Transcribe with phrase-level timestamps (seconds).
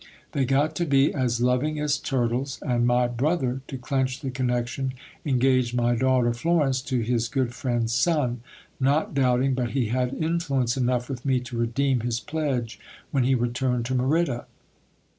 [0.31, 4.95] They got to be as loving as turtles; and my brother, to clench the connection,
[5.27, 8.41] engaged my daughter Florence to his good friend's son,
[8.79, 12.79] not doubting but he had influence enough with me to redeem his pledge
[13.11, 14.47] when he returned to Merida.